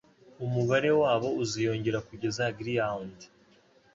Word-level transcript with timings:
umubare 0.45 0.89
wabo 1.01 1.27
uziyongera 1.43 1.99
kugeza 2.07 2.43
Greyhound 2.57 3.17